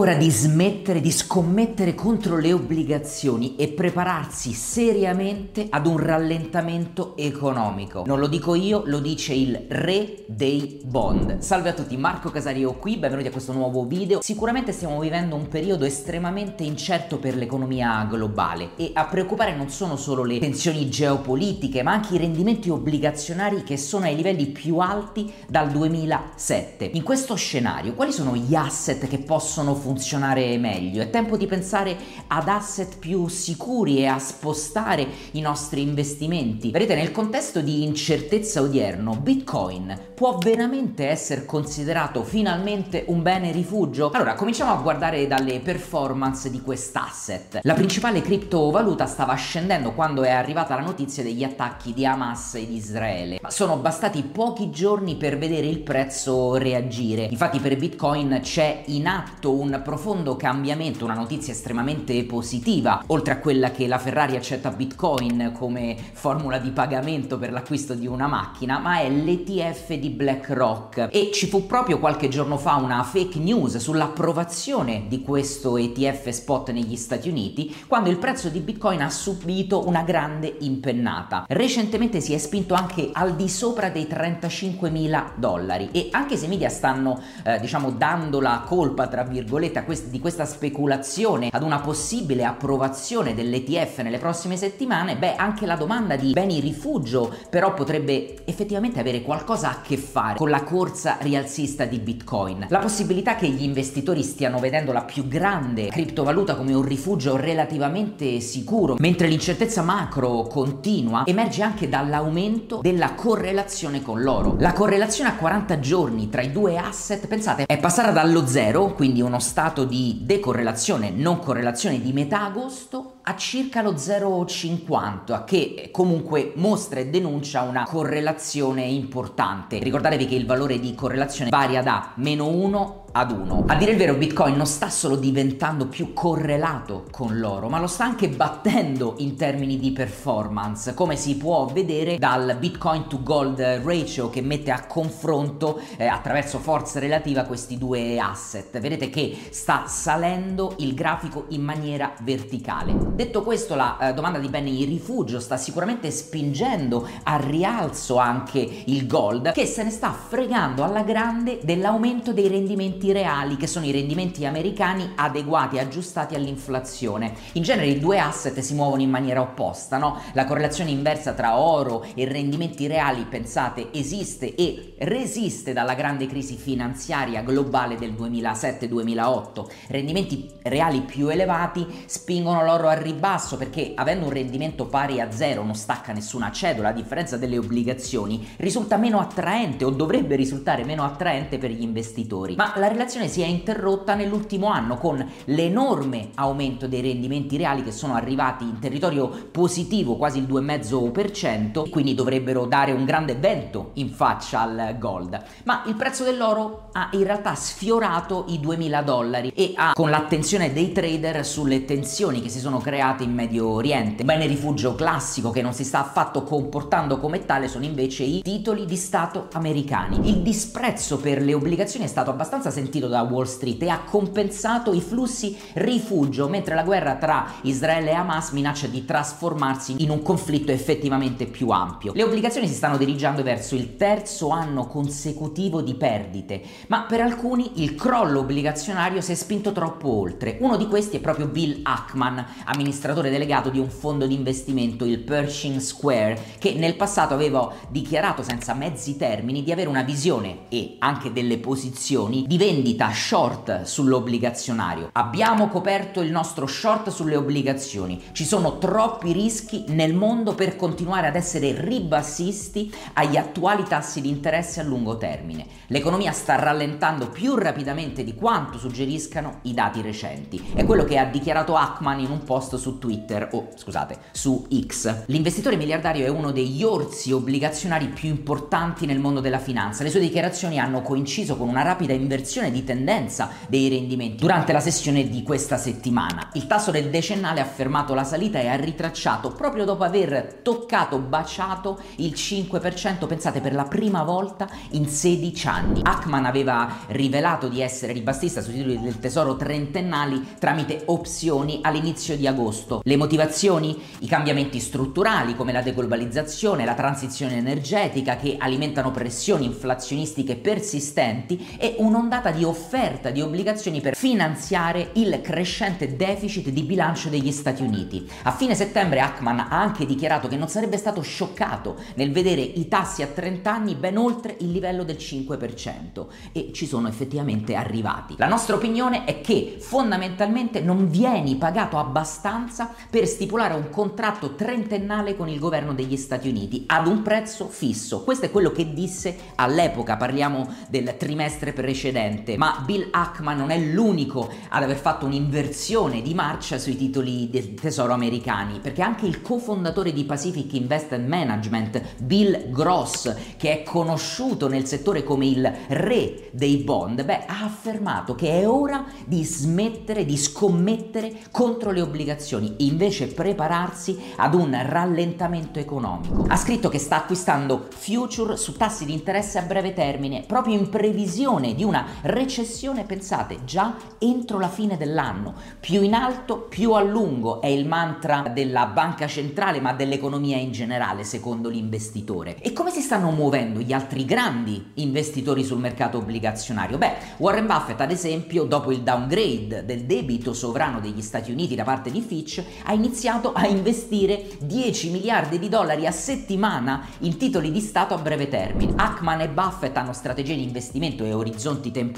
ora 0.00 0.14
di 0.14 0.30
smettere 0.30 1.02
di 1.02 1.10
scommettere 1.10 1.94
contro 1.94 2.38
le 2.38 2.54
obbligazioni 2.54 3.56
e 3.56 3.68
prepararsi 3.68 4.52
seriamente 4.54 5.66
ad 5.68 5.86
un 5.86 5.98
rallentamento 5.98 7.14
economico. 7.18 8.04
Non 8.06 8.18
lo 8.18 8.26
dico 8.26 8.54
io, 8.54 8.82
lo 8.86 8.98
dice 8.98 9.34
il 9.34 9.66
re 9.68 10.24
dei 10.26 10.80
bond. 10.84 11.40
Salve 11.40 11.68
a 11.68 11.72
tutti, 11.74 11.98
Marco 11.98 12.30
Casario 12.30 12.72
qui, 12.74 12.96
benvenuti 12.96 13.28
a 13.28 13.30
questo 13.30 13.52
nuovo 13.52 13.84
video. 13.84 14.22
Sicuramente 14.22 14.72
stiamo 14.72 14.98
vivendo 15.00 15.36
un 15.36 15.48
periodo 15.48 15.84
estremamente 15.84 16.62
incerto 16.62 17.18
per 17.18 17.36
l'economia 17.36 18.06
globale 18.08 18.70
e 18.76 18.92
a 18.94 19.04
preoccupare 19.04 19.54
non 19.54 19.68
sono 19.68 19.96
solo 19.96 20.24
le 20.24 20.38
tensioni 20.38 20.88
geopolitiche, 20.88 21.82
ma 21.82 21.92
anche 21.92 22.14
i 22.14 22.18
rendimenti 22.18 22.70
obbligazionari 22.70 23.62
che 23.62 23.76
sono 23.76 24.06
ai 24.06 24.16
livelli 24.16 24.46
più 24.46 24.78
alti 24.78 25.30
dal 25.46 25.70
2007. 25.70 26.88
In 26.94 27.02
questo 27.02 27.34
scenario, 27.34 27.92
quali 27.92 28.12
sono 28.12 28.34
gli 28.34 28.54
asset 28.54 29.06
che 29.06 29.18
possono 29.18 29.60
possono 29.60 29.74
funzionare 29.90 30.56
meglio. 30.56 31.02
È 31.02 31.10
tempo 31.10 31.36
di 31.36 31.46
pensare 31.46 31.96
ad 32.28 32.46
asset 32.46 32.98
più 32.98 33.26
sicuri 33.26 33.98
e 33.98 34.06
a 34.06 34.20
spostare 34.20 35.04
i 35.32 35.40
nostri 35.40 35.82
investimenti. 35.82 36.70
Vedete, 36.70 36.94
nel 36.94 37.10
contesto 37.10 37.60
di 37.60 37.82
incertezza 37.82 38.60
odierno, 38.60 39.16
Bitcoin 39.16 39.98
può 40.14 40.38
veramente 40.38 41.08
essere 41.08 41.44
considerato 41.44 42.22
finalmente 42.22 43.04
un 43.08 43.22
bene 43.22 43.50
rifugio? 43.50 44.10
Allora, 44.12 44.34
cominciamo 44.34 44.70
a 44.70 44.76
guardare 44.76 45.26
dalle 45.26 45.58
performance 45.58 46.50
di 46.50 46.60
quest'asset. 46.60 47.58
La 47.62 47.74
principale 47.74 48.20
criptovaluta 48.20 49.06
stava 49.06 49.34
scendendo 49.34 49.90
quando 49.90 50.22
è 50.22 50.30
arrivata 50.30 50.76
la 50.76 50.82
notizia 50.82 51.24
degli 51.24 51.42
attacchi 51.42 51.92
di 51.92 52.06
Hamas 52.06 52.54
ed 52.54 52.70
Israele, 52.70 53.40
ma 53.42 53.50
sono 53.50 53.76
bastati 53.78 54.22
pochi 54.22 54.70
giorni 54.70 55.16
per 55.16 55.36
vedere 55.36 55.66
il 55.66 55.80
prezzo 55.80 56.54
reagire. 56.54 57.24
Infatti 57.24 57.58
per 57.58 57.76
Bitcoin 57.76 58.38
c'è 58.40 58.82
in 58.86 59.08
atto 59.08 59.52
un 59.52 59.79
profondo 59.82 60.36
cambiamento, 60.36 61.04
una 61.04 61.14
notizia 61.14 61.52
estremamente 61.52 62.22
positiva, 62.24 63.02
oltre 63.06 63.34
a 63.34 63.38
quella 63.38 63.70
che 63.70 63.86
la 63.86 63.98
Ferrari 63.98 64.36
accetta 64.36 64.70
Bitcoin 64.70 65.52
come 65.56 65.96
formula 66.12 66.58
di 66.58 66.70
pagamento 66.70 67.38
per 67.38 67.52
l'acquisto 67.52 67.94
di 67.94 68.06
una 68.06 68.26
macchina, 68.26 68.78
ma 68.78 69.00
è 69.00 69.10
l'ETF 69.10 69.94
di 69.94 70.10
BlackRock 70.10 71.08
e 71.10 71.30
ci 71.32 71.46
fu 71.46 71.66
proprio 71.66 71.98
qualche 71.98 72.28
giorno 72.28 72.56
fa 72.56 72.76
una 72.76 73.02
fake 73.02 73.38
news 73.38 73.76
sull'approvazione 73.76 75.04
di 75.08 75.22
questo 75.22 75.76
ETF 75.76 76.28
spot 76.28 76.70
negli 76.70 76.96
Stati 76.96 77.28
Uniti, 77.28 77.74
quando 77.86 78.10
il 78.10 78.18
prezzo 78.18 78.48
di 78.48 78.60
Bitcoin 78.60 79.02
ha 79.02 79.10
subito 79.10 79.86
una 79.86 80.02
grande 80.02 80.56
impennata. 80.60 81.44
Recentemente 81.48 82.20
si 82.20 82.34
è 82.34 82.38
spinto 82.38 82.74
anche 82.74 83.10
al 83.12 83.34
di 83.34 83.48
sopra 83.48 83.88
dei 83.88 84.06
35 84.06 84.90
mila 84.90 85.32
dollari 85.36 85.88
e 85.92 86.08
anche 86.10 86.36
se 86.36 86.46
i 86.46 86.48
media 86.48 86.68
stanno 86.68 87.20
eh, 87.44 87.58
diciamo 87.60 87.90
dando 87.90 88.40
la 88.40 88.62
colpa 88.66 89.06
tra 89.06 89.22
virgolette 89.22 89.69
virgolette, 89.70 90.08
di 90.10 90.20
questa 90.20 90.44
speculazione 90.44 91.48
ad 91.50 91.62
una 91.62 91.80
possibile 91.80 92.44
approvazione 92.44 93.34
dell'ETF 93.34 94.00
nelle 94.00 94.18
prossime 94.18 94.56
settimane, 94.56 95.16
beh, 95.16 95.36
anche 95.36 95.66
la 95.66 95.76
domanda 95.76 96.16
di 96.16 96.32
beni 96.32 96.60
rifugio 96.60 97.32
però 97.48 97.72
potrebbe 97.74 98.36
effettivamente 98.44 99.00
avere 99.00 99.22
qualcosa 99.22 99.70
a 99.70 99.80
che 99.80 99.96
fare 99.96 100.36
con 100.36 100.50
la 100.50 100.64
corsa 100.64 101.18
rialzista 101.20 101.84
di 101.84 101.98
Bitcoin. 101.98 102.66
La 102.68 102.78
possibilità 102.78 103.36
che 103.36 103.48
gli 103.48 103.62
investitori 103.62 104.22
stiano 104.22 104.58
vedendo 104.58 104.92
la 104.92 105.02
più 105.02 105.28
grande 105.28 105.88
criptovaluta 105.88 106.56
come 106.56 106.74
un 106.74 106.82
rifugio 106.82 107.36
relativamente 107.36 108.40
sicuro, 108.40 108.96
mentre 108.98 109.28
l'incertezza 109.28 109.82
macro 109.82 110.42
continua, 110.42 111.24
emerge 111.26 111.62
anche 111.62 111.88
dall'aumento 111.88 112.80
della 112.82 113.14
correlazione 113.14 114.02
con 114.02 114.20
l'oro. 114.20 114.56
La 114.58 114.72
correlazione 114.72 115.30
a 115.30 115.34
40 115.34 115.78
giorni 115.78 116.28
tra 116.28 116.42
i 116.42 116.50
due 116.52 116.76
asset, 116.76 117.26
pensate, 117.26 117.64
è 117.66 117.78
passata 117.78 118.10
dallo 118.10 118.46
zero, 118.46 118.92
quindi 118.94 119.20
uno 119.20 119.38
stato 119.38 119.59
di 119.84 120.20
decorrelazione, 120.22 121.10
non 121.10 121.38
correlazione 121.38 122.00
di 122.00 122.12
metà 122.14 122.44
agosto 122.44 123.16
a 123.22 123.36
circa 123.36 123.82
lo 123.82 123.92
0,50 123.92 125.44
che 125.44 125.90
comunque 125.92 126.52
mostra 126.56 127.00
e 127.00 127.08
denuncia 127.08 127.62
una 127.62 127.84
correlazione 127.84 128.82
importante. 128.82 129.78
Ricordatevi 129.78 130.26
che 130.26 130.34
il 130.34 130.46
valore 130.46 130.80
di 130.80 130.94
correlazione 130.94 131.50
varia 131.50 131.82
da 131.82 132.12
meno 132.14 132.46
1 132.48 132.99
ad 133.12 133.32
1. 133.32 133.64
A 133.66 133.74
dire 133.74 133.92
il 133.92 133.96
vero 133.96 134.14
Bitcoin 134.14 134.56
non 134.56 134.66
sta 134.66 134.88
solo 134.88 135.16
diventando 135.16 135.86
più 135.86 136.12
correlato 136.12 137.06
con 137.10 137.38
l'oro, 137.38 137.68
ma 137.68 137.80
lo 137.80 137.86
sta 137.86 138.04
anche 138.04 138.28
battendo 138.28 139.14
in 139.18 139.36
termini 139.36 139.78
di 139.78 139.90
performance, 139.90 140.94
come 140.94 141.16
si 141.16 141.36
può 141.36 141.66
vedere 141.66 142.18
dal 142.18 142.56
Bitcoin 142.58 143.06
to 143.08 143.22
Gold 143.22 143.60
ratio 143.60 144.30
che 144.30 144.42
mette 144.42 144.70
a 144.70 144.86
confronto 144.86 145.80
eh, 145.96 146.06
attraverso 146.06 146.58
forza 146.58 147.00
relativa 147.00 147.44
questi 147.44 147.78
due 147.78 148.18
asset. 148.18 148.78
Vedete 148.78 149.10
che 149.10 149.36
sta 149.50 149.84
salendo 149.86 150.74
il 150.78 150.94
grafico 150.94 151.46
in 151.48 151.62
maniera 151.62 152.12
verticale. 152.22 152.94
Detto 153.14 153.42
questo, 153.42 153.74
la 153.74 153.98
eh, 153.98 154.14
domanda 154.14 154.38
di 154.38 154.48
beni 154.48 154.84
rifugio 154.84 155.40
sta 155.40 155.56
sicuramente 155.56 156.10
spingendo 156.10 157.08
al 157.24 157.40
rialzo 157.40 158.18
anche 158.18 158.84
il 158.86 159.06
gold, 159.06 159.52
che 159.52 159.66
se 159.66 159.82
ne 159.82 159.90
sta 159.90 160.12
fregando 160.12 160.84
alla 160.84 161.02
grande 161.02 161.58
dell'aumento 161.62 162.32
dei 162.32 162.48
rendimenti 162.48 162.99
reali, 163.08 163.56
che 163.56 163.66
sono 163.66 163.86
i 163.86 163.90
rendimenti 163.90 164.44
americani 164.46 165.12
adeguati, 165.16 165.78
aggiustati 165.78 166.34
all'inflazione. 166.34 167.34
In 167.52 167.62
genere 167.62 167.88
i 167.88 167.98
due 167.98 168.18
asset 168.18 168.58
si 168.60 168.74
muovono 168.74 169.02
in 169.02 169.10
maniera 169.10 169.40
opposta, 169.40 169.98
no? 169.98 170.20
La 170.34 170.44
correlazione 170.44 170.90
inversa 170.90 171.32
tra 171.32 171.58
oro 171.58 172.04
e 172.14 172.24
rendimenti 172.26 172.86
reali, 172.86 173.24
pensate, 173.24 173.88
esiste 173.92 174.54
e 174.54 174.94
resiste 174.98 175.72
dalla 175.72 175.94
grande 175.94 176.26
crisi 176.26 176.56
finanziaria 176.56 177.42
globale 177.42 177.96
del 177.96 178.12
2007-2008. 178.12 179.66
Rendimenti 179.88 180.50
reali 180.62 181.00
più 181.00 181.28
elevati 181.28 181.86
spingono 182.06 182.64
l'oro 182.64 182.88
a 182.88 182.94
ribasso 182.94 183.56
perché 183.56 183.92
avendo 183.94 184.26
un 184.26 184.32
rendimento 184.32 184.86
pari 184.86 185.20
a 185.20 185.30
zero 185.30 185.62
non 185.62 185.74
stacca 185.74 186.12
nessuna 186.12 186.52
cedola, 186.52 186.88
a 186.88 186.92
differenza 186.92 187.36
delle 187.36 187.58
obbligazioni, 187.58 188.46
risulta 188.58 188.96
meno 188.96 189.18
attraente 189.20 189.84
o 189.84 189.90
dovrebbe 189.90 190.36
risultare 190.36 190.84
meno 190.84 191.04
attraente 191.04 191.58
per 191.58 191.70
gli 191.70 191.82
investitori. 191.82 192.54
Ma 192.56 192.72
la 192.76 192.88
relazione 192.92 193.28
si 193.28 193.42
è 193.42 193.46
interrotta 193.46 194.14
nell'ultimo 194.14 194.68
anno 194.68 194.96
con 194.96 195.24
l'enorme 195.46 196.30
aumento 196.34 196.86
dei 196.86 197.00
rendimenti 197.00 197.56
reali 197.56 197.82
che 197.82 197.92
sono 197.92 198.14
arrivati 198.14 198.64
in 198.64 198.78
territorio 198.78 199.28
positivo, 199.50 200.16
quasi 200.16 200.38
il 200.38 200.44
2,5%, 200.44 201.88
quindi 201.88 202.14
dovrebbero 202.14 202.66
dare 202.66 202.92
un 202.92 203.04
grande 203.04 203.34
vento 203.34 203.90
in 203.94 204.10
faccia 204.10 204.60
al 204.60 204.96
gold. 204.98 205.42
Ma 205.64 205.84
il 205.86 205.94
prezzo 205.94 206.24
dell'oro 206.24 206.88
ha 206.92 207.08
in 207.12 207.24
realtà 207.24 207.54
sfiorato 207.54 208.44
i 208.48 208.60
2000 208.60 209.02
dollari 209.02 209.52
e 209.54 209.72
ha 209.76 209.92
con 209.94 210.10
l'attenzione 210.10 210.72
dei 210.72 210.92
trader 210.92 211.44
sulle 211.44 211.84
tensioni 211.84 212.40
che 212.40 212.48
si 212.48 212.58
sono 212.58 212.78
create 212.78 213.22
in 213.22 213.32
Medio 213.32 213.68
Oriente. 213.68 214.24
Bene 214.24 214.46
rifugio 214.46 214.94
classico 214.94 215.50
che 215.50 215.62
non 215.62 215.72
si 215.72 215.84
sta 215.84 216.00
affatto 216.00 216.42
comportando 216.42 217.18
come 217.18 217.44
tale 217.44 217.68
sono 217.68 217.84
invece 217.84 218.24
i 218.24 218.42
titoli 218.42 218.84
di 218.84 218.96
Stato 218.96 219.48
americani. 219.52 220.28
Il 220.28 220.42
disprezzo 220.42 221.18
per 221.18 221.42
le 221.42 221.54
obbligazioni 221.54 222.04
è 222.04 222.08
stato 222.08 222.30
abbastanza 222.30 222.70
sentito 222.80 223.08
da 223.08 223.20
Wall 223.22 223.44
Street 223.44 223.82
e 223.82 223.88
ha 223.88 224.00
compensato 224.00 224.94
i 224.94 225.02
flussi 225.02 225.56
rifugio 225.74 226.48
mentre 226.48 226.74
la 226.74 226.82
guerra 226.82 227.16
tra 227.16 227.46
Israele 227.62 228.10
e 228.10 228.14
Hamas 228.14 228.50
minaccia 228.52 228.86
di 228.86 229.04
trasformarsi 229.04 229.96
in 229.98 230.08
un 230.08 230.22
conflitto 230.22 230.72
effettivamente 230.72 231.44
più 231.44 231.68
ampio. 231.68 232.12
Le 232.14 232.22
obbligazioni 232.22 232.66
si 232.66 232.74
stanno 232.74 232.96
dirigendo 232.96 233.42
verso 233.42 233.74
il 233.74 233.96
terzo 233.96 234.48
anno 234.48 234.86
consecutivo 234.86 235.82
di 235.82 235.94
perdite, 235.94 236.62
ma 236.86 237.02
per 237.02 237.20
alcuni 237.20 237.82
il 237.82 237.94
crollo 237.94 238.40
obbligazionario 238.40 239.20
si 239.20 239.32
è 239.32 239.34
spinto 239.34 239.72
troppo 239.72 240.08
oltre. 240.08 240.56
Uno 240.60 240.78
di 240.78 240.86
questi 240.86 241.18
è 241.18 241.20
proprio 241.20 241.46
Bill 241.46 241.80
Ackman, 241.82 242.44
amministratore 242.64 243.30
delegato 243.30 243.68
di 243.68 243.78
un 243.78 243.90
fondo 243.90 244.26
di 244.26 244.34
investimento, 244.34 245.04
il 245.04 245.18
Pershing 245.18 245.78
Square, 245.78 246.40
che 246.58 246.72
nel 246.74 246.96
passato 246.96 247.34
aveva 247.34 247.70
dichiarato 247.88 248.42
senza 248.42 248.72
mezzi 248.72 249.16
termini 249.16 249.62
di 249.62 249.70
avere 249.70 249.88
una 249.88 250.02
visione 250.02 250.60
e 250.70 250.96
anche 251.00 251.30
delle 251.32 251.58
posizioni 251.58 252.44
di 252.46 252.56
vendita 252.70 253.10
short 253.12 253.82
sull'obbligazionario. 253.82 255.08
Abbiamo 255.14 255.66
coperto 255.66 256.20
il 256.20 256.30
nostro 256.30 256.68
short 256.68 257.10
sulle 257.10 257.34
obbligazioni. 257.34 258.22
Ci 258.30 258.44
sono 258.44 258.78
troppi 258.78 259.32
rischi 259.32 259.86
nel 259.88 260.14
mondo 260.14 260.54
per 260.54 260.76
continuare 260.76 261.26
ad 261.26 261.34
essere 261.34 261.74
ribassisti 261.76 262.94
agli 263.14 263.36
attuali 263.36 263.82
tassi 263.88 264.20
di 264.20 264.28
interesse 264.28 264.78
a 264.78 264.84
lungo 264.84 265.16
termine. 265.16 265.66
L'economia 265.88 266.30
sta 266.30 266.54
rallentando 266.54 267.28
più 267.28 267.56
rapidamente 267.56 268.22
di 268.22 268.36
quanto 268.36 268.78
suggeriscano 268.78 269.58
i 269.62 269.74
dati 269.74 270.00
recenti. 270.00 270.70
È 270.72 270.84
quello 270.84 271.02
che 271.02 271.18
ha 271.18 271.24
dichiarato 271.24 271.74
Ackman 271.74 272.20
in 272.20 272.30
un 272.30 272.44
post 272.44 272.76
su 272.76 272.98
Twitter, 272.98 273.48
o 273.50 273.70
scusate, 273.74 274.16
su 274.30 274.68
X. 274.86 275.24
L'investitore 275.26 275.74
miliardario 275.74 276.24
è 276.24 276.28
uno 276.28 276.52
degli 276.52 276.84
orsi 276.84 277.32
obbligazionari 277.32 278.06
più 278.06 278.28
importanti 278.28 279.06
nel 279.06 279.18
mondo 279.18 279.40
della 279.40 279.58
finanza. 279.58 280.04
Le 280.04 280.10
sue 280.10 280.20
dichiarazioni 280.20 280.78
hanno 280.78 281.02
coinciso 281.02 281.56
con 281.56 281.68
una 281.68 281.82
rapida 281.82 282.12
inversione 282.12 282.58
un'inversione 282.60 282.70
di 282.70 282.84
tendenza 282.84 283.50
dei 283.66 283.88
rendimenti 283.88 284.36
durante 284.36 284.72
la 284.72 284.80
sessione 284.80 285.28
di 285.28 285.42
questa 285.42 285.76
settimana. 285.76 286.50
Il 286.52 286.66
tasso 286.66 286.90
del 286.90 287.08
decennale 287.08 287.60
ha 287.60 287.64
fermato 287.64 288.14
la 288.14 288.24
salita 288.24 288.60
e 288.60 288.68
ha 288.68 288.76
ritracciato 288.76 289.50
proprio 289.50 289.84
dopo 289.84 290.04
aver 290.04 290.60
toccato, 290.62 291.18
baciato 291.18 291.98
il 292.16 292.32
5%, 292.32 293.26
pensate 293.26 293.60
per 293.60 293.72
la 293.72 293.84
prima 293.84 294.22
volta 294.22 294.68
in 294.90 295.08
16 295.08 295.68
anni. 295.68 296.00
Ackman 296.02 296.44
aveva 296.44 296.98
rivelato 297.08 297.68
di 297.68 297.80
essere 297.80 298.12
ribassista 298.12 298.60
sui 298.60 298.74
titoli 298.74 299.00
del 299.00 299.18
tesoro 299.18 299.56
trentennali 299.56 300.56
tramite 300.58 301.02
opzioni 301.06 301.80
all'inizio 301.82 302.36
di 302.36 302.46
agosto. 302.46 303.00
Le 303.02 303.16
motivazioni? 303.16 303.98
I 304.20 304.26
cambiamenti 304.26 304.80
strutturali 304.80 305.56
come 305.56 305.72
la 305.72 305.82
deglobalizzazione, 305.82 306.84
la 306.84 306.94
transizione 306.94 307.56
energetica 307.56 308.36
che 308.36 308.56
alimentano 308.58 309.10
pressioni 309.10 309.64
inflazionistiche 309.64 310.56
persistenti 310.56 311.76
e 311.78 311.94
un'ondata 311.98 312.49
di 312.50 312.64
offerta 312.64 313.30
di 313.30 313.40
obbligazioni 313.40 314.00
per 314.00 314.16
finanziare 314.16 315.10
il 315.14 315.40
crescente 315.42 316.16
deficit 316.16 316.68
di 316.68 316.82
bilancio 316.82 317.28
degli 317.28 317.52
Stati 317.52 317.82
Uniti. 317.82 318.28
A 318.44 318.52
fine 318.52 318.74
settembre 318.74 319.20
Ackman 319.20 319.60
ha 319.60 319.68
anche 319.70 320.06
dichiarato 320.06 320.48
che 320.48 320.56
non 320.56 320.68
sarebbe 320.68 320.96
stato 320.96 321.20
scioccato 321.20 321.96
nel 322.14 322.32
vedere 322.32 322.60
i 322.60 322.88
tassi 322.88 323.22
a 323.22 323.26
30 323.26 323.72
anni 323.72 323.94
ben 323.94 324.16
oltre 324.16 324.56
il 324.60 324.70
livello 324.70 325.04
del 325.04 325.16
5% 325.16 326.26
e 326.52 326.70
ci 326.72 326.86
sono 326.86 327.08
effettivamente 327.08 327.74
arrivati. 327.74 328.34
La 328.38 328.48
nostra 328.48 328.76
opinione 328.76 329.24
è 329.24 329.40
che 329.40 329.76
fondamentalmente 329.78 330.80
non 330.80 331.08
vieni 331.08 331.56
pagato 331.56 331.98
abbastanza 331.98 332.92
per 333.08 333.26
stipulare 333.26 333.74
un 333.74 333.90
contratto 333.90 334.54
trentennale 334.54 335.36
con 335.36 335.48
il 335.48 335.58
governo 335.58 335.94
degli 335.94 336.16
Stati 336.16 336.48
Uniti 336.48 336.84
ad 336.86 337.06
un 337.06 337.22
prezzo 337.22 337.68
fisso. 337.68 338.22
Questo 338.24 338.46
è 338.46 338.50
quello 338.50 338.72
che 338.72 338.92
disse 338.92 339.36
all'epoca, 339.56 340.16
parliamo 340.16 340.68
del 340.88 341.14
trimestre 341.16 341.72
precedente, 341.72 342.38
ma 342.56 342.82
Bill 342.84 343.08
Ackman 343.10 343.56
non 343.56 343.70
è 343.70 343.78
l'unico 343.78 344.50
ad 344.68 344.82
aver 344.82 344.96
fatto 344.96 345.26
un'inversione 345.26 346.22
di 346.22 346.34
marcia 346.34 346.78
sui 346.78 346.96
titoli 346.96 347.50
del 347.50 347.74
tesoro 347.74 348.12
americani, 348.12 348.78
perché 348.80 349.02
anche 349.02 349.26
il 349.26 349.42
cofondatore 349.42 350.12
di 350.12 350.24
Pacific 350.24 350.72
Investment 350.74 351.26
Management, 351.26 352.02
Bill 352.18 352.70
Gross, 352.70 353.34
che 353.56 353.72
è 353.72 353.82
conosciuto 353.82 354.68
nel 354.68 354.86
settore 354.86 355.22
come 355.22 355.46
il 355.46 355.72
re 355.88 356.48
dei 356.52 356.78
bond, 356.78 357.24
beh, 357.24 357.46
ha 357.46 357.64
affermato 357.64 358.34
che 358.34 358.60
è 358.60 358.68
ora 358.68 359.04
di 359.24 359.44
smettere 359.44 360.24
di 360.24 360.36
scommettere 360.36 361.32
contro 361.50 361.90
le 361.90 362.00
obbligazioni, 362.00 362.76
invece 362.78 363.28
prepararsi 363.28 364.18
ad 364.36 364.54
un 364.54 364.78
rallentamento 364.86 365.78
economico. 365.78 366.44
Ha 366.48 366.56
scritto 366.56 366.88
che 366.88 366.98
sta 366.98 367.16
acquistando 367.16 367.86
future 367.90 368.56
su 368.56 368.76
tassi 368.76 369.04
di 369.04 369.12
interesse 369.12 369.58
a 369.58 369.62
breve 369.62 369.92
termine, 369.92 370.44
proprio 370.46 370.74
in 370.74 370.88
previsione 370.88 371.74
di 371.74 371.84
una 371.84 372.04
recessione, 372.30 373.04
pensate, 373.04 373.64
già 373.64 373.96
entro 374.18 374.58
la 374.58 374.68
fine 374.68 374.96
dell'anno. 374.96 375.54
Più 375.78 376.02
in 376.02 376.14
alto, 376.14 376.60
più 376.60 376.92
a 376.92 377.02
lungo 377.02 377.60
è 377.60 377.66
il 377.66 377.86
mantra 377.86 378.50
della 378.52 378.86
banca 378.86 379.26
centrale, 379.26 379.80
ma 379.80 379.92
dell'economia 379.92 380.56
in 380.56 380.72
generale, 380.72 381.24
secondo 381.24 381.68
l'investitore. 381.68 382.56
E 382.60 382.72
come 382.72 382.90
si 382.90 383.00
stanno 383.00 383.30
muovendo 383.30 383.80
gli 383.80 383.92
altri 383.92 384.24
grandi 384.24 384.92
investitori 384.94 385.64
sul 385.64 385.78
mercato 385.78 386.18
obbligazionario? 386.18 386.98
Beh, 386.98 387.14
Warren 387.38 387.66
Buffett, 387.66 388.00
ad 388.00 388.10
esempio, 388.10 388.64
dopo 388.64 388.92
il 388.92 389.00
downgrade 389.00 389.84
del 389.84 390.04
debito 390.04 390.52
sovrano 390.52 391.00
degli 391.00 391.22
Stati 391.22 391.50
Uniti 391.50 391.74
da 391.74 391.84
parte 391.84 392.10
di 392.10 392.20
Fitch, 392.20 392.62
ha 392.84 392.92
iniziato 392.92 393.52
a 393.52 393.66
investire 393.66 394.46
10 394.60 395.10
miliardi 395.10 395.58
di 395.58 395.68
dollari 395.68 396.06
a 396.06 396.12
settimana 396.12 397.06
in 397.20 397.36
titoli 397.36 397.70
di 397.70 397.80
Stato 397.80 398.14
a 398.14 398.18
breve 398.18 398.48
termine. 398.48 398.92
Ackman 398.96 399.40
e 399.40 399.48
Buffett 399.48 399.96
hanno 399.96 400.12
strategie 400.12 400.54
di 400.54 400.62
investimento 400.62 401.24
e 401.24 401.32
orizzonti 401.32 401.90
temporali 401.90 402.08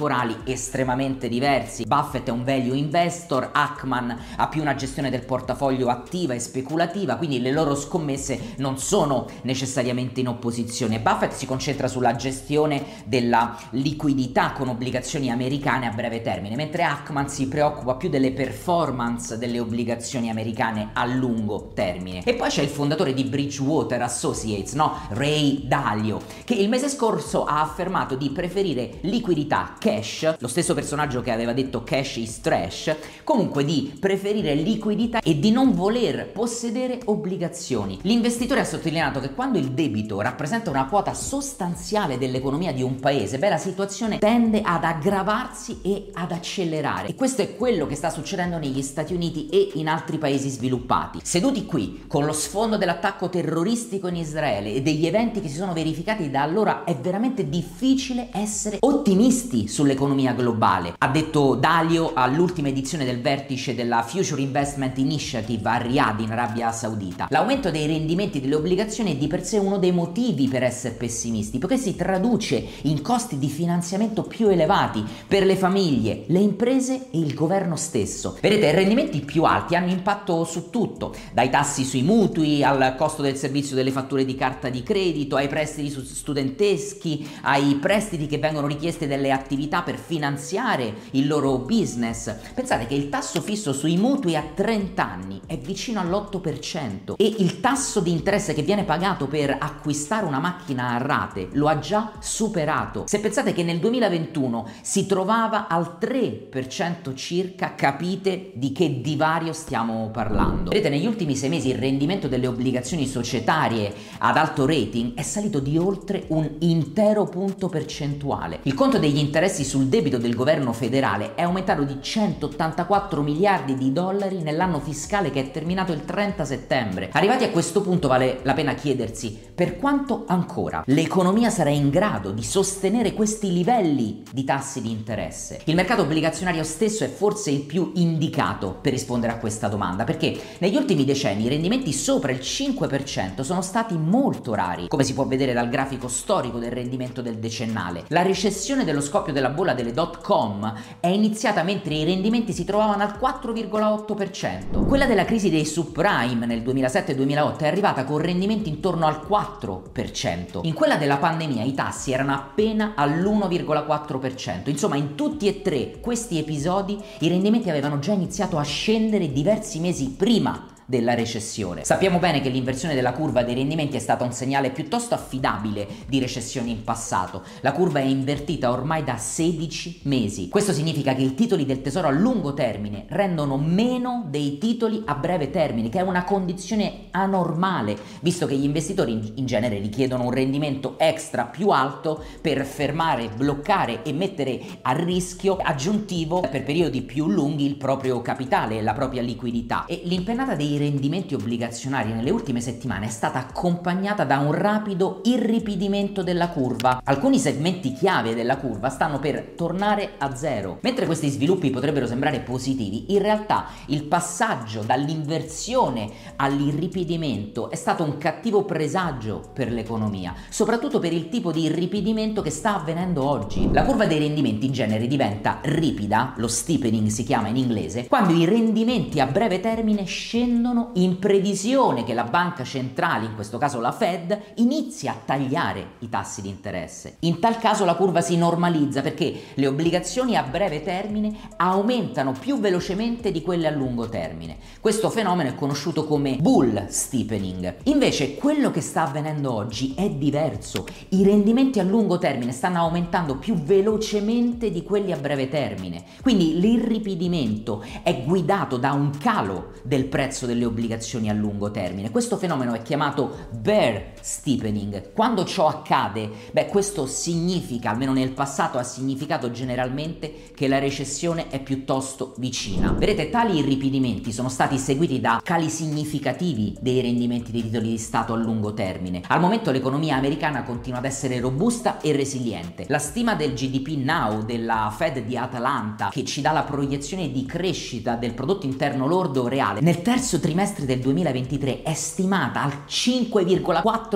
estremamente 0.44 1.29
diversi. 1.29 1.85
Buffett 1.85 2.29
è 2.29 2.31
un 2.31 2.44
value 2.44 2.77
investor, 2.77 3.50
Ackman 3.53 4.17
ha 4.37 4.49
più 4.49 4.61
una 4.61 4.75
gestione 4.75 5.11
del 5.11 5.25
portafoglio 5.25 5.89
attiva 5.89 6.35
e 6.35 6.41
speculativa, 6.41 7.17
quindi 7.17 7.41
le 7.41 7.53
loro 7.53 7.75
scommesse 7.75 8.55
non 8.56 8.79
sono 8.79 9.27
necessariamente 9.43 10.21
in 10.21 10.29
opposizione. 10.29 11.00
Buffett 11.00 11.33
si 11.33 11.47
concentra 11.47 11.89
sulla 11.89 12.17
gestione 12.17 12.85
della 13.05 13.56
liquidità 13.71 14.53
con 14.53 14.69
obbligazioni 14.69 15.31
americane 15.31 15.87
a 15.87 15.91
breve 15.91 16.23
termine, 16.23 16.56
mentre 16.56 16.83
Ackman 16.83 17.29
si 17.29 17.49
preoccupa 17.49 17.94
più 17.94 18.09
delle 18.09 18.33
performance 18.33 19.39
delle 19.39 19.61
obbligazioni 19.61 20.31
americane 20.31 20.91
a 20.93 21.05
lungo 21.06 21.71
termine. 21.75 22.23
E 22.25 22.35
poi 22.35 22.49
c'è 22.49 22.62
il 22.62 22.69
fondatore 22.69 23.15
di 23.15 23.25
Bridgewater 23.25 24.03
Associates, 24.03 24.73
no? 24.75 24.94
Ray 25.11 25.67
Dalio, 25.67 26.21
che 26.44 26.55
il 26.55 26.69
mese 26.69 26.89
scorso 26.89 27.44
ha 27.44 27.61
affermato 27.61 28.15
di 28.15 28.31
preferire 28.31 28.99
liquidità 29.03 29.75
cash, 29.82 30.37
lo 30.38 30.46
stesso 30.46 30.75
personaggio 30.75 31.23
che 31.23 31.32
aveva 31.32 31.52
detto 31.52 31.82
cash 31.82 32.17
is 32.19 32.40
trash, 32.40 32.94
comunque 33.25 33.64
di 33.64 33.93
preferire 33.99 34.55
liquidità 34.55 35.19
e 35.20 35.40
di 35.40 35.50
non 35.50 35.75
voler 35.75 36.31
possedere 36.31 37.00
obbligazioni. 37.06 37.99
L'investitore 38.02 38.61
ha 38.61 38.64
sottolineato 38.64 39.19
che 39.19 39.32
quando 39.32 39.58
il 39.58 39.73
debito 39.73 40.20
rappresenta 40.20 40.70
una 40.70 40.87
quota 40.87 41.14
sostanziale 41.14 42.17
dell'economia 42.17 42.73
di 42.73 42.82
un 42.82 43.00
paese, 43.00 43.38
beh 43.38 43.49
la 43.49 43.58
situazione 43.58 44.19
tende 44.19 44.61
ad 44.62 44.84
aggravarsi 44.84 45.81
e 45.82 46.11
ad 46.12 46.31
accelerare. 46.31 47.08
E 47.08 47.17
questo 47.17 47.43
è 47.43 47.56
quello 47.56 47.88
che 47.88 47.96
sta 47.96 48.08
succedendo 48.08 48.58
negli 48.58 48.82
Stati 48.82 49.14
Uniti 49.14 49.49
e 49.49 49.70
in 49.75 49.88
altri 49.88 50.19
paesi 50.19 50.49
sviluppati. 50.49 51.19
Seduti 51.25 51.67
qui 51.67 52.05
con 52.06 52.25
lo 52.25 52.32
sfondo 52.32 52.76
dell'attacco 52.76 53.29
terroristico 53.29 54.06
in 54.06 54.14
Israele 54.14 54.75
e 54.75 54.81
degli 54.81 55.06
eventi 55.06 55.40
che 55.40 55.49
si 55.49 55.56
sono 55.56 55.73
verificati 55.73 56.31
da 56.31 56.43
allora 56.43 56.84
è 56.84 56.94
veramente 56.94 57.49
difficile 57.49 58.29
essere 58.32 58.76
ottimisti 58.79 59.70
sull'economia 59.73 60.35
globale. 60.35 60.95
Ha 60.99 61.09
detto 61.09 61.55
Dalio 61.55 62.13
all'ultima 62.15 62.69
edizione 62.69 63.07
del 63.07 63.23
vertice 63.23 63.75
della 63.75 64.03
Future 64.03 64.43
Investment 64.43 64.99
Initiative 64.99 65.67
a 65.67 65.77
Riyadh 65.79 66.21
in 66.21 66.31
Arabia 66.31 66.71
Saudita. 66.73 67.29
L'aumento 67.31 67.71
dei 67.71 67.87
rendimenti 67.87 68.43
delle 68.43 68.57
obbligazioni 68.57 69.15
è 69.15 69.17
di 69.17 69.29
per 69.29 69.43
sé 69.43 69.57
uno 69.57 69.79
dei 69.79 69.93
motivi 69.93 70.47
per 70.47 70.63
essere 70.63 70.95
pessimisti, 70.95 71.59
poiché 71.59 71.79
si 71.79 71.97
traduce 71.97 72.63
in 72.83 73.01
costi 73.01 73.39
di 73.39 73.49
finanziamento 73.49 74.25
più 74.25 74.49
elevati 74.49 75.03
per 75.27 75.47
le 75.47 75.57
famiglie, 75.57 76.25
le 76.27 76.41
imprese 76.41 77.07
e 77.11 77.19
il 77.19 77.33
governo 77.33 77.77
stesso. 77.77 78.37
Vedete, 78.43 78.67
i 78.67 78.75
rendimenti 78.75 79.21
più 79.21 79.45
alti 79.45 79.75
hanno 79.75 79.91
impatto 79.91 80.45
su 80.45 80.69
tutto, 80.69 81.15
dai 81.33 81.49
tassi 81.49 81.85
sui 81.85 82.03
mutui 82.03 82.63
al 82.63 82.95
costo 82.99 83.23
del 83.23 83.37
servizio 83.37 83.75
delle 83.75 83.91
fatture 83.91 84.27
di 84.27 84.35
carta 84.35 84.69
di 84.69 84.83
credito, 84.83 85.37
ai 85.37 85.49
prestiti 85.49 85.89
studenteschi, 85.91 87.27
ai 87.43 87.77
prestiti 87.77 88.27
che 88.27 88.37
vengono 88.37 88.67
richiesti 88.67 89.07
dalle 89.07 89.33
attività 89.33 89.61
per 89.69 89.99
finanziare 89.99 90.94
il 91.12 91.26
loro 91.26 91.59
business. 91.59 92.35
Pensate 92.55 92.87
che 92.87 92.94
il 92.94 93.09
tasso 93.09 93.41
fisso 93.41 93.73
sui 93.73 93.97
mutui 93.97 94.37
a 94.37 94.44
30 94.55 95.03
anni 95.03 95.41
è 95.47 95.56
vicino 95.56 96.00
all'8% 96.00 97.14
e 97.17 97.35
il 97.38 97.61
tasso 97.61 98.00
di 98.00 98.11
interesse 98.11 98.55
che 98.55 98.62
viene 98.62 98.85
pagato 98.85 99.26
per 99.26 99.56
acquistare 99.59 100.26
una 100.26 100.38
macchina 100.38 100.91
a 100.91 100.99
rate 100.99 101.49
lo 101.53 101.69
ha 101.69 101.79
già 101.79 102.12
superato. 102.19 103.05
Se 103.06 103.20
pensate 103.20 103.53
che 103.53 103.62
nel 103.62 103.79
2021 103.79 104.69
si 104.82 105.06
trovava 105.06 105.69
al 105.69 105.97
3% 106.00 107.15
circa, 107.15 107.75
capite 107.75 108.53
di 108.55 108.73
che 108.73 109.00
divario 109.00 109.53
stiamo 109.53 110.10
parlando. 110.13 110.70
Vedete, 110.70 110.89
negli 110.89 111.06
ultimi 111.06 111.37
sei 111.37 111.48
mesi 111.48 111.69
il 111.69 111.79
rendimento 111.79 112.29
delle 112.29 112.46
obbligazioni 112.46 113.06
societarie 113.06 113.93
ad 114.19 114.37
alto 114.37 114.67
rating 114.67 115.15
è 115.15 115.22
salito 115.22 115.60
di 115.60 115.79
oltre 115.79 116.25
un 116.29 116.48
intero 116.60 117.25
punto 117.25 117.69
percentuale. 117.69 118.60
Il 118.63 118.75
conto 118.75 118.98
degli 118.98 119.19
interessi 119.19 119.52
sul 119.53 119.89
debito 119.89 120.17
del 120.17 120.35
governo 120.35 120.73
federale 120.73 121.35
è 121.35 121.43
aumentato 121.43 121.82
di 121.82 121.99
184 122.01 123.21
miliardi 123.21 123.75
di 123.75 123.93
dollari 123.93 124.41
nell'anno 124.41 124.81
fiscale 124.81 125.31
che 125.31 125.41
è 125.41 125.51
terminato 125.51 125.93
il 125.93 126.06
30 126.06 126.44
settembre. 126.47 127.11
Arrivati 127.13 127.44
a 127.44 127.51
questo 127.51 127.82
punto 127.82 128.09
vale 128.09 128.41
la 128.43 128.55
pena 128.55 128.73
chiedersi 128.73 129.51
per 129.55 129.77
quanto 129.77 130.25
ancora 130.27 130.82
l'economia 130.87 131.51
sarà 131.51 131.69
in 131.69 131.91
grado 131.91 132.31
di 132.31 132.43
sostenere 132.43 133.13
questi 133.13 133.53
livelli 133.53 134.23
di 134.32 134.44
tassi 134.44 134.81
di 134.81 134.91
interesse. 134.91 135.61
Il 135.65 135.75
mercato 135.75 136.03
obbligazionario 136.03 136.65
stesso 136.65 137.05
è 137.05 137.09
forse 137.09 137.51
il 137.51 137.61
più 137.61 137.93
indicato 137.97 138.79
per 138.81 138.93
rispondere 138.93 139.35
a 139.35 139.37
questa 139.37 139.69
domanda 139.69 140.05
perché 140.05 140.39
negli 140.59 140.77
ultimi 140.77 141.05
decenni 141.05 141.44
i 141.44 141.49
rendimenti 141.49 141.93
sopra 141.93 142.32
il 142.32 142.39
5% 142.39 143.43
sono 143.43 143.61
stati 143.61 143.97
molto 143.99 144.55
rari, 144.55 144.89
come 144.89 145.05
si 145.05 145.13
può 145.13 145.27
vedere 145.27 145.53
dal 145.53 145.69
grafico 145.69 146.09
storico 146.09 146.59
del 146.59 146.73
rendimento 146.73 147.21
del 147.21 147.39
decennale. 147.39 148.05
La 148.09 148.23
recessione 148.23 148.85
dello 148.85 149.01
scoppio 149.01 149.32
della 149.32 149.42
bolla 149.51 149.75
delle 149.75 149.93
dot 149.93 150.20
com 150.20 150.72
è 151.01 151.08
iniziata 151.08 151.63
mentre 151.63 151.94
i 151.94 152.05
rendimenti 152.05 152.53
si 152.53 152.65
trovavano 152.65 153.03
al 153.03 153.19
4,8%. 153.20 154.87
Quella 154.87 155.06
della 155.06 155.25
crisi 155.25 155.51
dei 155.51 155.65
subprime 155.65 156.46
nel 156.46 156.63
2007-2008 156.63 157.58
è 157.58 157.67
arrivata 157.67 158.05
con 158.05 158.19
rendimenti 158.19 158.69
intorno 158.69 159.06
al 159.06 159.27
4%. 159.29 160.61
In 160.63 160.75
quella 160.75 160.96
della 160.96 161.17
pandemia 161.17 161.63
i 161.65 161.75
tassi 161.75 162.13
erano 162.13 162.34
appena 162.34 162.93
all'1,4%. 162.96 164.69
Insomma, 164.69 164.96
in 164.96 165.15
tutti 165.15 165.49
e 165.49 165.63
tre 165.63 166.01
questi 166.01 166.39
episodi 166.39 166.99
i 167.20 167.29
rendimenti 167.29 167.70
avevano 167.70 167.99
già 167.99 168.13
iniziato 168.13 168.58
a 168.58 168.63
scendere 168.63 169.32
diversi 169.32 169.79
mesi 169.81 170.11
prima 170.11 170.70
della 170.86 171.15
recessione. 171.15 171.84
Sappiamo 171.84 172.19
bene 172.19 172.41
che 172.41 172.48
l'inversione 172.48 172.94
della 172.94 173.12
curva 173.12 173.43
dei 173.43 173.55
rendimenti 173.55 173.96
è 173.96 174.01
stata 174.01 174.24
un 174.24 174.32
segnale 174.32 174.70
piuttosto 174.70 175.15
affidabile 175.15 175.86
di 176.06 176.19
recessione 176.19 176.70
in 176.70 176.84
passato. 176.84 177.43
La 177.60 177.72
curva 177.72 178.01
è 178.01 178.05
invertita 178.05 178.70
ormai 178.70 179.05
da 179.05 179.17
16 179.17 180.01
mesi. 180.05 180.48
Questo 180.48 180.72
significa 180.72 181.15
che 181.15 181.22
i 181.22 181.34
titoli 181.34 181.65
del 181.65 181.82
tesoro 181.82 182.08
a 182.08 182.10
lungo 182.10 182.55
termine 182.55 183.05
rendono 183.08 183.56
meno 183.56 184.27
dei 184.29 184.58
titoli 184.58 185.03
a 185.06 185.15
breve 185.15 185.51
termine, 185.51 185.89
che 185.89 185.98
è 185.98 186.03
una 186.03 186.24
condizione 186.24 187.06
anormale, 187.10 187.96
visto 188.20 188.46
che 188.46 188.56
gli 188.56 188.65
investitori 188.65 189.32
in 189.34 189.46
genere 189.46 189.79
richiedono 189.79 190.24
un 190.24 190.31
rendimento 190.31 190.98
extra 190.98 191.44
più 191.44 191.69
alto 191.69 192.22
per 192.41 192.65
fermare, 192.65 193.29
bloccare 193.29 194.03
e 194.03 194.12
mettere 194.12 194.60
a 194.82 194.93
rischio 194.93 195.56
aggiuntivo 195.56 196.41
per 196.41 196.65
periodi 196.65 197.03
più 197.03 197.29
lunghi 197.29 197.67
il 197.67 197.77
proprio 197.77 198.20
capitale 198.22 198.79
e 198.79 198.82
la 198.82 198.93
propria 198.93 199.22
liquidità. 199.22 199.84
E 199.86 200.03
l'impennata 200.05 200.55
dei 200.55 200.71
rendimenti 200.79 201.34
obbligazionari 201.34 202.12
nelle 202.12 202.31
ultime 202.31 202.60
settimane 202.60 203.06
è 203.06 203.10
stata 203.10 203.38
accompagnata 203.38 204.24
da 204.24 204.38
un 204.38 204.52
rapido 204.52 205.20
irripidimento 205.24 206.22
della 206.22 206.48
curva. 206.48 207.00
Alcuni 207.05 207.38
segmenti 207.38 207.93
chiave 207.93 208.34
della 208.34 208.56
curva 208.56 208.88
stanno 208.88 209.19
per 209.19 209.52
tornare 209.56 210.12
a 210.19 210.34
zero. 210.34 210.79
Mentre 210.82 211.06
questi 211.06 211.29
sviluppi 211.29 211.70
potrebbero 211.70 212.06
sembrare 212.06 212.41
positivi, 212.41 213.12
in 213.12 213.20
realtà 213.20 213.67
il 213.86 214.05
passaggio 214.05 214.82
dall'inversione 214.82 216.10
all'irripidimento 216.36 217.70
è 217.70 217.76
stato 217.76 218.02
un 218.02 218.19
cattivo 218.19 218.64
presagio 218.64 219.50
per 219.52 219.70
l'economia, 219.70 220.34
soprattutto 220.48 220.98
per 220.98 221.12
il 221.12 221.29
tipo 221.29 221.52
di 221.52 221.64
irripidimento 221.64 222.43
che 222.43 222.50
sta 222.50 222.76
avvenendo 222.76 223.24
oggi. 223.24 223.69
La 223.72 223.84
curva 223.84 224.06
dei 224.06 224.19
rendimenti 224.19 224.67
in 224.67 224.72
genere 224.72 225.06
diventa 225.06 225.58
ripida, 225.62 226.34
lo 226.36 226.48
steepening 226.48 227.08
si 227.08 227.24
chiama 227.24 227.48
in 227.48 227.56
inglese, 227.56 228.06
quando 228.08 228.32
i 228.32 228.44
rendimenti 228.44 229.20
a 229.20 229.26
breve 229.26 229.60
termine 229.60 230.05
scendono 230.05 230.62
in 230.95 231.19
previsione 231.19 232.05
che 232.05 232.15
la 232.15 232.25
banca 232.25 232.63
centrale, 232.65 233.27
in 233.27 233.35
questo 233.35 233.59
caso 233.59 233.81
la 233.81 233.93
Fed, 233.93 234.39
inizi 234.57 235.09
a 235.09 235.17
tagliare 235.25 235.93
i 236.01 236.09
tassi 236.09 236.41
di 236.41 236.49
interesse. 236.49 237.17
In 237.21 237.41
tal 237.41 237.59
caso 237.59 237.85
la 237.85 237.95
curva 237.95 238.21
si 238.21 238.37
normalizza 238.37 239.01
perché 239.01 239.41
le 239.55 239.67
obbligazioni 239.67 240.37
a 240.37 240.43
breve 240.43 240.83
termine 240.83 241.35
aumentano 241.57 242.33
più 242.39 242.61
velocemente 242.61 243.33
di 243.33 243.43
quelle 243.43 243.67
a 243.67 243.71
lungo 243.71 244.09
termine. 244.09 244.57
Questo 244.81 245.11
fenomeno 245.11 245.51
è 245.51 245.55
conosciuto 245.55 246.05
come 246.05 246.37
bull 246.37 246.87
steepening. 246.89 247.77
Invece 247.85 248.37
quello 248.37 248.71
che 248.71 248.81
sta 248.81 249.03
avvenendo 249.03 249.53
oggi 249.53 249.95
è 249.97 250.09
diverso. 250.11 250.87
I 251.11 251.25
rendimenti 251.25 251.81
a 251.81 251.85
lungo 251.85 252.19
termine 252.19 252.53
stanno 252.53 252.79
aumentando 252.79 253.37
più 253.37 253.55
velocemente 253.55 254.71
di 254.71 254.83
quelli 254.83 255.13
a 255.13 255.17
breve 255.17 255.49
termine. 255.49 256.05
Quindi 256.23 256.59
l'irripidimento 256.61 257.85
è 258.03 258.23
guidato 258.25 258.77
da 258.77 258.93
un 258.93 259.11
calo 259.19 259.73
del 259.83 260.05
prezzo 260.05 260.47
delle 260.53 260.65
obbligazioni 260.65 261.31
a 261.31 261.32
lungo 261.32 261.71
termine. 261.71 262.11
Questo 262.11 262.37
fenomeno 262.37 262.75
è 262.75 262.82
chiamato 262.82 263.49
bear 263.51 264.13
steepening. 264.22 265.12
Quando 265.12 265.44
ciò 265.44 265.69
accade, 265.69 266.31
beh, 266.52 266.67
questo 266.67 267.06
significa, 267.06 267.91
almeno 267.91 268.12
nel 268.12 268.32
passato 268.32 268.79
ha 268.79 268.82
significato 268.82 269.50
generalmente 269.50 270.50
che 270.55 270.69
la 270.69 270.79
recessione 270.79 271.48
è 271.48 271.60
piuttosto 271.60 272.34
vicina. 272.38 272.93
Vedete, 272.93 273.31
tali 273.31 273.58
irripidimenti 273.58 274.32
sono 274.32 274.48
stati 274.48 274.79
seguiti 274.79 275.20
da 275.20 275.41
cali 275.43 275.69
significativi 275.69 276.76
dei 276.81 277.00
rendimenti 277.00 277.52
dei 277.52 277.62
titoli 277.62 277.91
di 277.91 277.98
Stato 277.98 278.32
a 278.32 278.36
lungo 278.36 278.72
termine. 278.72 279.22
Al 279.29 279.41
momento 279.41 279.70
l'economia 279.70 280.17
americana 280.17 280.62
continua 280.62 280.98
ad 280.98 281.05
essere 281.05 281.38
robusta 281.41 282.00
e 282.00 282.12
resiliente. 282.12 282.86
La 282.88 282.98
stima 282.98 283.34
del 283.34 283.52
GDP 283.52 283.96
Now 283.96 284.43
della 284.43 284.93
Fed 284.96 285.20
di 285.20 285.36
Atlanta, 285.36 286.08
che 286.10 286.24
ci 286.24 286.41
dà 286.41 286.52
la 286.52 286.62
proiezione 286.62 287.31
di 287.31 287.44
crescita 287.44 288.17
del 288.17 288.34
prodotto 288.34 288.67
interno 288.67 289.06
lordo 289.06 289.48
reale 289.48 289.81
nel 289.81 290.00
terzo 290.00 290.38
trimestre 290.38 290.86
del 290.86 291.00
2023 291.00 291.82
è 291.82 291.94
stimata 291.94 292.62
al 292.62 292.84
5,4%. 292.88 294.12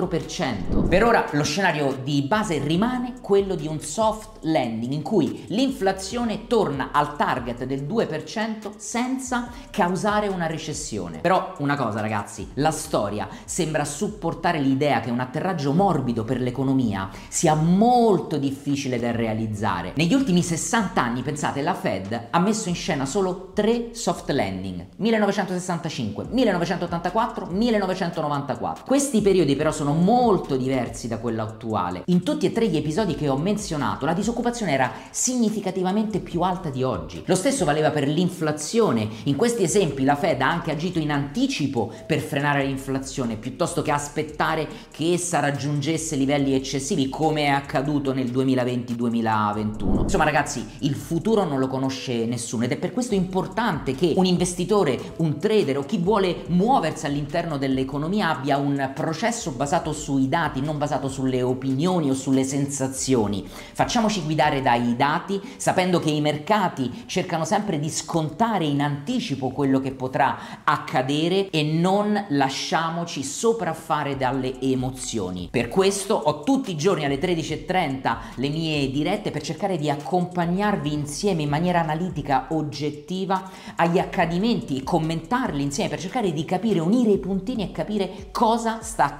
Per 0.87 1.03
ora 1.03 1.25
lo 1.31 1.43
scenario 1.43 1.97
di 2.03 2.21
base 2.21 2.59
rimane 2.59 3.15
quello 3.19 3.55
di 3.55 3.65
un 3.65 3.79
soft 3.79 4.39
landing 4.41 4.93
in 4.93 5.01
cui 5.01 5.45
l'inflazione 5.47 6.45
torna 6.45 6.89
al 6.91 7.15
target 7.15 7.63
del 7.65 7.83
2% 7.83 8.73
senza 8.77 9.49
causare 9.71 10.27
una 10.27 10.45
recessione. 10.45 11.17
Però 11.17 11.55
una 11.57 11.75
cosa 11.75 11.99
ragazzi, 11.99 12.47
la 12.55 12.69
storia 12.69 13.27
sembra 13.45 13.85
supportare 13.85 14.59
l'idea 14.59 14.99
che 14.99 15.09
un 15.09 15.19
atterraggio 15.19 15.73
morbido 15.73 16.23
per 16.23 16.41
l'economia 16.41 17.09
sia 17.27 17.55
molto 17.55 18.37
difficile 18.37 18.99
da 18.99 19.11
realizzare. 19.11 19.93
Negli 19.95 20.13
ultimi 20.13 20.43
60 20.43 21.01
anni, 21.01 21.23
pensate, 21.23 21.61
la 21.61 21.73
Fed 21.73 22.27
ha 22.29 22.39
messo 22.39 22.69
in 22.69 22.75
scena 22.75 23.05
solo 23.05 23.51
tre 23.53 23.95
soft 23.95 24.29
landing, 24.29 24.89
1965, 24.97 26.27
1984, 26.29 27.47
1994. 27.47 28.83
Questi 28.85 29.21
periodi 29.21 29.55
però 29.55 29.71
sono 29.71 29.86
molto 29.93 30.55
diversi 30.55 31.07
da 31.07 31.17
quello 31.17 31.41
attuale. 31.41 32.03
In 32.05 32.23
tutti 32.23 32.45
e 32.45 32.51
tre 32.51 32.67
gli 32.67 32.77
episodi 32.77 33.15
che 33.15 33.29
ho 33.29 33.37
menzionato, 33.37 34.05
la 34.05 34.13
disoccupazione 34.13 34.71
era 34.71 34.91
significativamente 35.11 36.19
più 36.19 36.41
alta 36.41 36.69
di 36.69 36.83
oggi. 36.83 37.23
Lo 37.25 37.35
stesso 37.35 37.65
valeva 37.65 37.89
per 37.89 38.07
l'inflazione. 38.07 39.07
In 39.23 39.35
questi 39.35 39.63
esempi 39.63 40.03
la 40.03 40.15
Fed 40.15 40.41
ha 40.41 40.49
anche 40.49 40.71
agito 40.71 40.99
in 40.99 41.11
anticipo 41.11 41.91
per 42.05 42.19
frenare 42.19 42.65
l'inflazione, 42.65 43.35
piuttosto 43.35 43.81
che 43.81 43.91
aspettare 43.91 44.67
che 44.91 45.13
essa 45.13 45.39
raggiungesse 45.39 46.15
livelli 46.15 46.53
eccessivi 46.53 47.09
come 47.09 47.45
è 47.45 47.49
accaduto 47.49 48.13
nel 48.13 48.31
2020-2021. 48.31 50.01
Insomma 50.01 50.23
ragazzi, 50.23 50.65
il 50.79 50.95
futuro 50.95 51.43
non 51.43 51.59
lo 51.59 51.67
conosce 51.67 52.25
nessuno 52.25 52.63
ed 52.63 52.71
è 52.71 52.77
per 52.77 52.91
questo 52.91 53.15
importante 53.15 53.93
che 53.95 54.13
un 54.15 54.25
investitore, 54.25 55.13
un 55.17 55.37
trader 55.39 55.77
o 55.77 55.85
chi 55.85 55.97
vuole 55.97 56.43
muoversi 56.47 57.05
all'interno 57.05 57.57
dell'economia 57.57 58.29
abbia 58.29 58.57
un 58.57 58.91
processo 58.93 59.51
basato 59.51 59.76
sui 59.93 60.27
dati, 60.27 60.61
non 60.61 60.77
basato 60.77 61.07
sulle 61.07 61.41
opinioni 61.41 62.09
o 62.09 62.13
sulle 62.13 62.43
sensazioni. 62.43 63.45
Facciamoci 63.47 64.23
guidare 64.23 64.61
dai 64.61 64.95
dati, 64.95 65.41
sapendo 65.57 65.99
che 65.99 66.09
i 66.09 66.21
mercati 66.21 67.03
cercano 67.05 67.45
sempre 67.45 67.79
di 67.79 67.89
scontare 67.89 68.65
in 68.65 68.81
anticipo 68.81 69.49
quello 69.49 69.79
che 69.79 69.91
potrà 69.91 70.63
accadere 70.63 71.49
e 71.49 71.63
non 71.63 72.25
lasciamoci 72.29 73.23
sopraffare 73.23 74.17
dalle 74.17 74.59
emozioni. 74.59 75.47
Per 75.51 75.67
questo 75.67 76.15
ho 76.15 76.43
tutti 76.43 76.71
i 76.71 76.77
giorni 76.77 77.05
alle 77.05 77.19
13.30 77.19 78.17
le 78.35 78.49
mie 78.49 78.89
dirette 78.89 79.31
per 79.31 79.41
cercare 79.41 79.77
di 79.77 79.89
accompagnarvi 79.89 80.91
insieme 80.93 81.43
in 81.43 81.49
maniera 81.49 81.81
analitica, 81.81 82.47
oggettiva 82.49 83.49
agli 83.75 83.99
accadimenti 83.99 84.77
e 84.77 84.83
commentarli 84.83 85.61
insieme 85.61 85.89
per 85.89 85.99
cercare 85.99 86.33
di 86.33 86.45
capire, 86.45 86.79
unire 86.79 87.11
i 87.11 87.19
puntini 87.19 87.63
e 87.63 87.71
capire 87.71 88.27
cosa 88.31 88.81
sta 88.81 89.15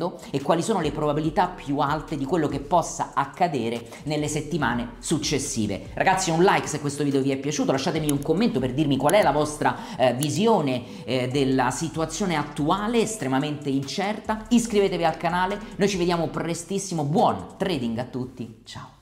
accadendo 0.00 0.18
e 0.30 0.40
quali 0.40 0.62
sono 0.62 0.80
le 0.80 0.90
probabilità 0.90 1.48
più 1.48 1.78
alte 1.78 2.16
di 2.16 2.24
quello 2.24 2.48
che 2.48 2.60
possa 2.60 3.10
accadere 3.14 3.86
nelle 4.04 4.28
settimane 4.28 4.92
successive. 4.98 5.90
Ragazzi, 5.94 6.30
un 6.30 6.42
like 6.42 6.66
se 6.66 6.80
questo 6.80 7.04
video 7.04 7.20
vi 7.20 7.30
è 7.30 7.36
piaciuto, 7.36 7.72
lasciatemi 7.72 8.10
un 8.10 8.22
commento 8.22 8.58
per 8.58 8.72
dirmi 8.72 8.96
qual 8.96 9.14
è 9.14 9.22
la 9.22 9.32
vostra 9.32 9.96
eh, 9.96 10.14
visione 10.14 11.04
eh, 11.04 11.28
della 11.28 11.70
situazione 11.70 12.36
attuale, 12.36 13.02
estremamente 13.02 13.68
incerta. 13.68 14.46
Iscrivetevi 14.48 15.04
al 15.04 15.16
canale, 15.16 15.58
noi 15.76 15.88
ci 15.88 15.98
vediamo 15.98 16.28
prestissimo. 16.28 17.04
Buon 17.04 17.56
trading 17.56 17.98
a 17.98 18.04
tutti, 18.04 18.60
ciao! 18.64 18.98